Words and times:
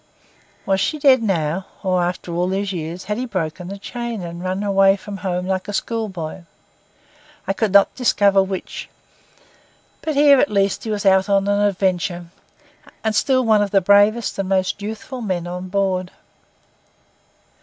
Was 0.65 0.79
she 0.79 0.97
dead 0.97 1.21
now? 1.21 1.67
or, 1.83 2.01
after 2.03 2.33
all 2.33 2.47
these 2.47 2.73
years, 2.73 3.03
had 3.03 3.19
he 3.19 3.27
broken 3.27 3.67
the 3.67 3.77
chain, 3.77 4.23
and 4.23 4.43
run 4.43 4.97
from 4.97 5.17
home 5.17 5.45
like 5.45 5.67
a 5.67 5.73
schoolboy? 5.73 6.41
I 7.45 7.53
could 7.53 7.71
not 7.71 7.93
discover 7.93 8.41
which; 8.41 8.89
but 10.01 10.15
here 10.15 10.39
at 10.39 10.49
least 10.49 10.85
he 10.85 10.89
was 10.89 11.05
out 11.05 11.29
on 11.29 11.45
the 11.45 11.65
adventure, 11.67 12.25
and 13.03 13.15
still 13.15 13.45
one 13.45 13.61
of 13.61 13.69
the 13.69 13.79
bravest 13.79 14.39
and 14.39 14.49
most 14.49 14.81
youthful 14.81 15.21
men 15.21 15.45
on 15.45 15.69
board. 15.69 16.09